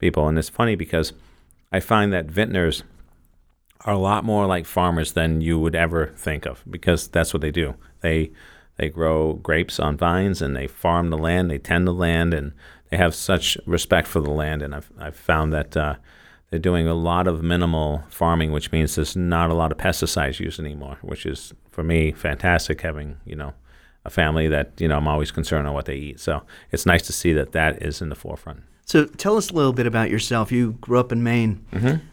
[0.00, 1.12] people, and it's funny because
[1.70, 2.82] I find that vintners
[3.86, 7.40] are a lot more like farmers than you would ever think of because that's what
[7.40, 7.74] they do.
[8.00, 8.32] They
[8.76, 12.52] they grow grapes on vines and they farm the land, they tend the land, and
[12.90, 14.60] they have such respect for the land.
[14.60, 15.94] And I've I've found that uh,
[16.50, 20.40] they're doing a lot of minimal farming, which means there's not a lot of pesticides
[20.40, 22.80] used anymore, which is for me fantastic.
[22.80, 23.54] Having you know
[24.04, 27.02] a family that you know I'm always concerned on what they eat, so it's nice
[27.02, 28.62] to see that that is in the forefront.
[28.84, 30.52] So tell us a little bit about yourself.
[30.52, 31.64] You grew up in Maine.
[31.72, 32.06] Mm-hmm.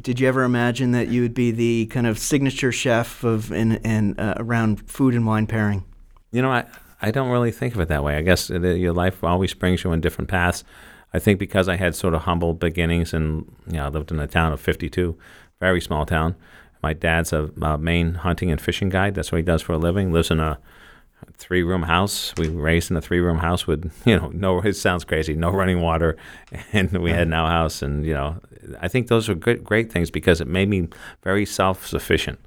[0.00, 3.80] Did you ever imagine that you would be the kind of signature chef of and
[3.84, 5.84] and uh, around food and wine pairing?
[6.32, 6.64] You know, I,
[7.02, 8.16] I don't really think of it that way.
[8.16, 10.64] I guess it, your life always brings you in different paths.
[11.12, 14.20] I think because I had sort of humble beginnings and, you know, I lived in
[14.20, 15.16] a town of 52,
[15.60, 16.34] very small town.
[16.82, 19.14] My dad's a, a hunting and fishing guide.
[19.14, 20.12] That's what he does for a living.
[20.12, 20.58] Lives in a
[21.34, 22.34] three room house.
[22.36, 25.50] We raised in a three room house with, you know, no, it sounds crazy, no
[25.50, 26.16] running water.
[26.72, 27.82] And we had an outhouse.
[27.82, 28.40] And, you know,
[28.80, 30.88] I think those were good, great things because it made me
[31.22, 32.38] very self sufficient.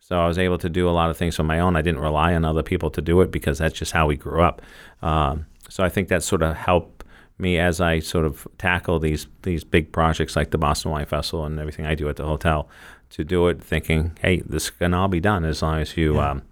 [0.00, 1.74] So I was able to do a lot of things on my own.
[1.74, 4.40] I didn't rely on other people to do it because that's just how we grew
[4.40, 4.62] up.
[5.02, 7.04] Um, so I think that sort of helped
[7.38, 11.44] me as I sort of tackle these these big projects like the Boston Wine Festival
[11.44, 12.68] and everything I do at the hotel,
[13.10, 16.42] to do it thinking, hey, this can all be done as long as you um,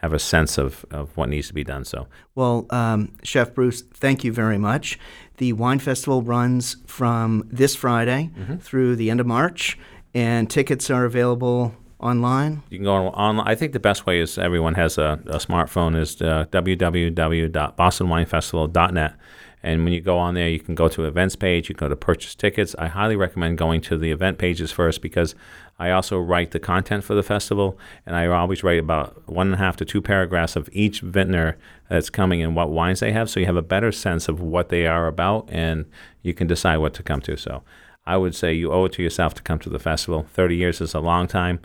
[0.00, 1.84] have a sense of, of what needs to be done.
[1.84, 4.98] So Well, um, Chef Bruce, thank you very much.
[5.36, 9.78] The wine festival runs from this Friday through the end of March,
[10.14, 12.62] and tickets are available online.
[12.70, 13.40] You can go on.
[13.40, 19.14] I think the best way is everyone has a, a smartphone is uh, www.bostonwinefestival.net.
[19.62, 21.68] And when you go on there, you can go to events page.
[21.68, 22.74] You can go to purchase tickets.
[22.78, 25.34] I highly recommend going to the event pages first because
[25.78, 29.54] I also write the content for the festival, and I always write about one and
[29.54, 31.56] a half to two paragraphs of each vintner
[31.88, 34.68] that's coming and what wines they have, so you have a better sense of what
[34.68, 35.86] they are about, and
[36.22, 37.36] you can decide what to come to.
[37.36, 37.62] So
[38.06, 40.26] I would say you owe it to yourself to come to the festival.
[40.34, 41.60] Thirty years is a long time.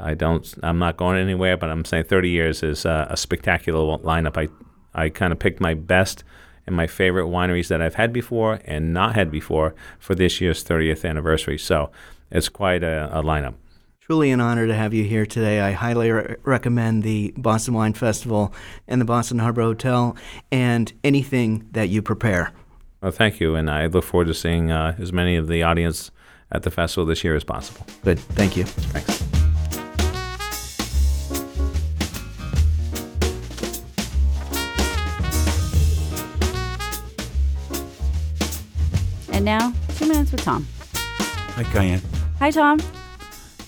[0.00, 0.52] I don't.
[0.62, 4.36] I'm not going anywhere, but I'm saying 30 years is uh, a spectacular lineup.
[4.36, 4.48] I
[4.94, 6.24] I kind of picked my best
[6.70, 10.64] and my favorite wineries that I've had before and not had before for this year's
[10.64, 11.58] 30th anniversary.
[11.58, 11.90] So
[12.30, 13.54] it's quite a, a lineup.
[14.00, 15.60] Truly an honor to have you here today.
[15.60, 18.52] I highly re- recommend the Boston Wine Festival
[18.88, 20.16] and the Boston Harbor Hotel
[20.50, 22.52] and anything that you prepare.
[23.02, 26.10] Well, thank you, and I look forward to seeing uh, as many of the audience
[26.52, 27.86] at the festival this year as possible.
[28.04, 28.18] Good.
[28.18, 28.64] Thank you.
[28.64, 29.29] Thanks.
[39.40, 40.66] And now, two minutes with Tom.
[41.54, 42.02] Hi, Kyan.
[42.40, 42.78] Hi, Tom.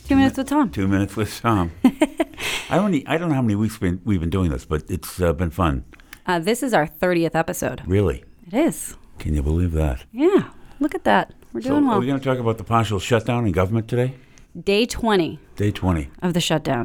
[0.06, 0.68] Two minutes with Tom.
[0.68, 1.72] Two minutes with Tom.
[1.82, 2.94] I don't.
[3.08, 5.48] I don't know how many weeks been, we've been doing this, but it's uh, been
[5.48, 5.86] fun.
[6.26, 7.80] Uh, this is our 30th episode.
[7.86, 8.22] Really?
[8.46, 8.98] It is.
[9.18, 10.04] Can you believe that?
[10.12, 10.50] Yeah.
[10.78, 11.32] Look at that.
[11.54, 14.16] We're So, doing are we going to talk about the partial shutdown in government today?
[14.62, 16.10] Day 20 Day 20.
[16.20, 16.84] of the shutdown.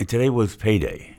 [0.00, 1.16] And today was payday.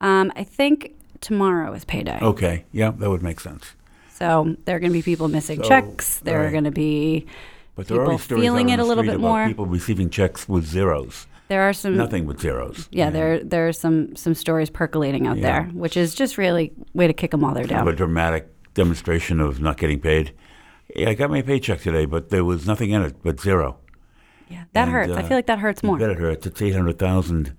[0.00, 2.18] Um, I think tomorrow is payday.
[2.22, 2.64] Okay.
[2.72, 3.74] Yeah, that would make sense.
[4.18, 6.18] So there are going to be people missing So, checks.
[6.20, 7.26] There are going to be
[7.76, 9.46] But there are People stories feeling it a little bit more.
[9.46, 11.26] People receiving checks with zeros.
[11.48, 12.88] there are some Nothing with zeros.
[12.90, 15.42] yeah there there are some some stories percolating out Yeah.
[15.48, 18.44] there, which is just really way to kick them while they're Kind of a dramatic
[18.74, 20.32] demonstration of not getting paid.
[20.96, 23.76] Yeah, I got my paycheck today, but there was nothing in it but zero.
[24.48, 25.12] Yeah, that And, hurts.
[25.12, 25.98] I uh, feel like that hurts more.
[25.98, 26.46] bet it hurts.
[26.46, 27.52] It's 800,000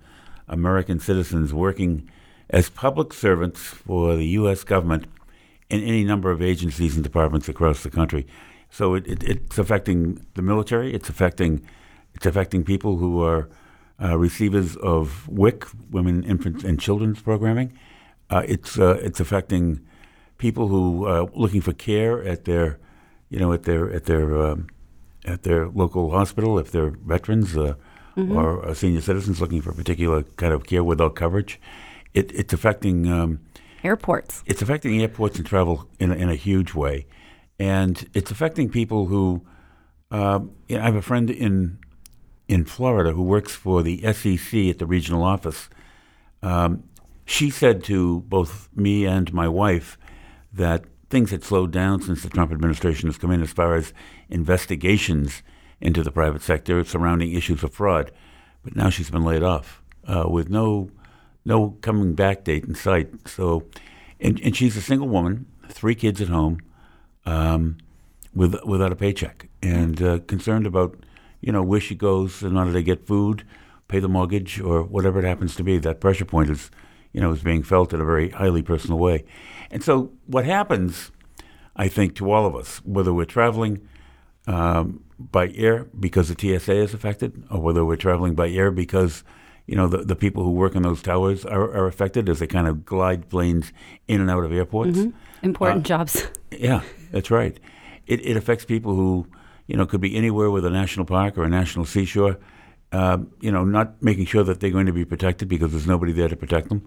[0.48, 2.08] American citizens working
[2.50, 4.64] as public servants for the U.S.
[4.64, 5.04] government
[5.70, 8.26] in any number of agencies and departments across the country.
[8.70, 10.92] So it, it, it's affecting the military.
[10.94, 11.62] It's affecting
[12.14, 13.48] it's affecting people who are
[14.02, 17.72] uh, receivers of WIC, Women, Infants, and Children's Programming.
[18.28, 19.80] Uh, it's uh, it's affecting
[20.38, 22.78] people who are looking for care at their,
[23.28, 24.68] you know, at their at their um,
[25.24, 27.74] at their local hospital if they're veterans uh,
[28.16, 31.60] or uh, senior citizens looking for a particular kind of care without coverage.
[32.14, 33.40] It, it's affecting um,
[33.82, 34.42] Airports.
[34.46, 37.06] it's affecting airports and travel in in a huge way,
[37.58, 39.42] and it's affecting people who.
[40.12, 41.78] Know, I have a friend in
[42.48, 45.70] in Florida who works for the SEC at the regional office.
[46.42, 46.82] Um,
[47.24, 49.96] she said to both me and my wife
[50.52, 53.92] that things had slowed down since the Trump administration has come in as far as
[54.28, 55.42] investigations
[55.80, 58.10] into the private sector surrounding issues of fraud.
[58.64, 60.90] But now she's been laid off uh, with no
[61.44, 63.08] no coming back date in sight.
[63.28, 63.64] So,
[64.20, 66.60] and, and she's a single woman, three kids at home,
[67.26, 67.78] um,
[68.34, 70.96] with without a paycheck, and uh, concerned about
[71.40, 73.44] you know where she goes and how do they get food,
[73.88, 75.78] pay the mortgage, or whatever it happens to be.
[75.78, 76.70] That pressure point is
[77.12, 79.24] you know is being felt in a very highly personal way,
[79.70, 81.10] and so what happens,
[81.74, 83.86] I think, to all of us, whether we're traveling.
[84.46, 89.22] Um, by air because the TSA is affected, or whether we're traveling by air because
[89.70, 92.46] you know the, the people who work in those towers are, are affected as they
[92.56, 93.72] kind of glide planes
[94.08, 94.98] in and out of airports.
[95.42, 96.14] Important Uh, jobs.
[96.68, 96.80] Yeah,
[97.12, 97.56] that's right.
[98.06, 99.26] It, it affects people who,
[99.68, 102.36] you know, could be anywhere with a national park or a national seashore.
[102.92, 106.12] Um, you know, not making sure that they're going to be protected because there's nobody
[106.12, 106.80] there to protect them,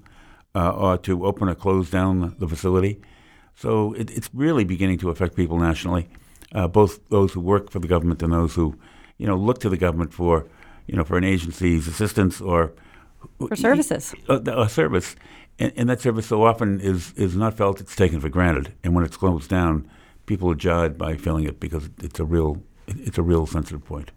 [0.54, 3.00] uh, or to open or close down the facility.
[3.56, 6.10] So it, it's really beginning to affect people nationally,
[6.52, 8.76] uh, both those who work for the government and those who,
[9.18, 10.46] you know, look to the government for,
[10.88, 12.72] you know, for an agency's assistance or
[13.48, 14.14] For services.
[14.28, 15.16] a, a service,
[15.60, 18.74] and, and that service so often is is not felt; it's taken for granted.
[18.84, 19.90] And when it's closed down,
[20.26, 24.12] people are jarred by feeling it because it's a real it's a real sensitive point.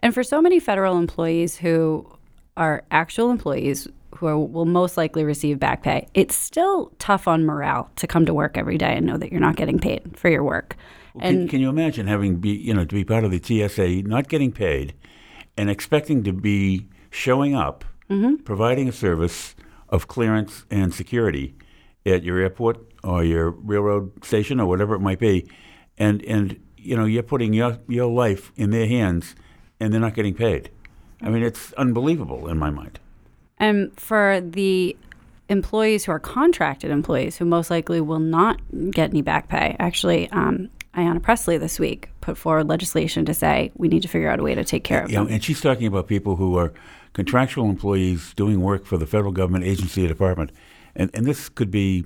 [0.00, 2.06] And for so many federal employees who
[2.56, 7.46] are actual employees who are, will most likely receive back pay, it's still tough on
[7.46, 10.28] morale to come to work every day and know that you're not getting paid for
[10.28, 10.76] your work.
[11.12, 14.02] Can, And can you imagine having be you know to be part of the TSA,
[14.02, 14.92] not getting paid,
[15.56, 17.84] and expecting to be showing up,
[18.44, 19.54] providing a service
[19.88, 21.54] of clearance and security
[22.06, 25.46] at your airport or your railroad station or whatever it might be,
[25.98, 29.34] and and you know you're putting your your life in their hands,
[29.80, 30.70] and they're not getting paid.
[31.22, 32.98] I mean, it's unbelievable in my mind.
[33.58, 34.96] And for the
[35.48, 40.28] employees who are contracted employees who most likely will not get any back pay, actually,
[40.30, 44.38] um, Ayanna Presley this week put forward legislation to say we need to figure out
[44.38, 45.28] a way to take care of Yeah, them.
[45.32, 46.72] and she's talking about people who are
[47.14, 50.52] contractual employees doing work for the federal government agency or department,
[50.94, 52.04] and and this could be,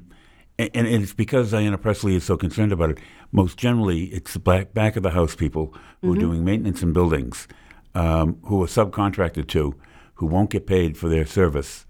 [0.59, 2.99] and, and it's because Ayanna Presley is so concerned about it.
[3.33, 6.93] Most generally, it's the back back of the house people who are doing maintenance in
[6.93, 7.49] buildings,
[7.95, 9.75] um, who are subcontracted to,
[10.15, 11.87] who won't get paid for their service,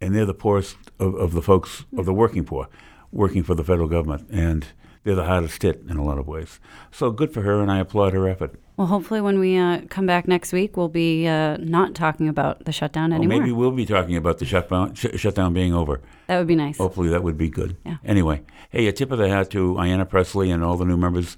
[0.00, 2.68] and they're the poorest of, of the folks of the working poor,
[3.12, 4.66] working for the federal government, and
[5.04, 6.60] they're the hardest hit in a lot of ways.
[6.90, 8.54] So good for her, and I applaud her effort.
[8.76, 12.64] Well, hopefully, when we uh, come back next week, we'll be uh, not talking about
[12.64, 13.38] the shutdown Or anymore.
[13.40, 16.00] maybe we'll be talking about the shutdown, sh- shutdown being over.
[16.28, 16.78] that would be nice.
[16.78, 17.76] Hopefully, that would be good.
[17.84, 17.96] Yeah.
[18.04, 21.36] Anyway, hey, a tip of the hat to Ayanna Presley and all the new members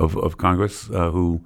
[0.00, 1.42] of, of Congress uh, who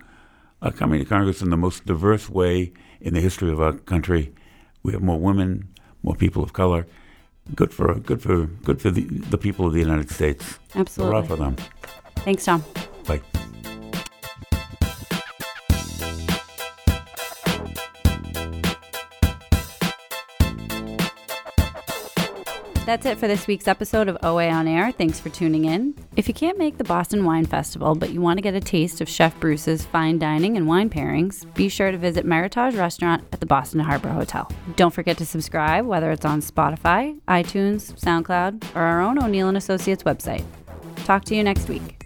[0.62, 4.32] are coming to Congress in the most diverse way in the history of our country.
[4.82, 5.68] We have more women,
[6.02, 6.86] more people of color.
[7.54, 10.58] Good for good for good for the, the people of the United States.
[10.74, 11.14] Absolutely.
[11.14, 11.56] Hurrah for them.
[12.16, 12.64] Thanks, Tom.
[13.06, 13.20] Bye.
[22.86, 24.92] That's it for this week's episode of OA on Air.
[24.92, 25.94] Thanks for tuning in.
[26.16, 29.00] If you can't make the Boston Wine Festival, but you want to get a taste
[29.00, 33.40] of Chef Bruce's fine dining and wine pairings, be sure to visit Meritage Restaurant at
[33.40, 34.52] the Boston Harbor Hotel.
[34.76, 39.56] Don't forget to subscribe, whether it's on Spotify, iTunes, SoundCloud, or our own O'Neill and
[39.56, 40.44] Associates website.
[41.06, 42.04] Talk to you next week.